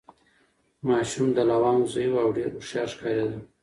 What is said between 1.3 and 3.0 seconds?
د لونګ زوی و او ډېر هوښیار